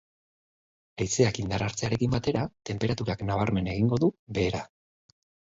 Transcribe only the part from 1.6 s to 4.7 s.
hartzearekin batera, tenperaturak nabarmen egingo du behera.